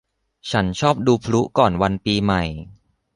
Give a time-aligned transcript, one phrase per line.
[0.51, 2.43] ฉันชอบดูพลุก่อนวันปีใหม่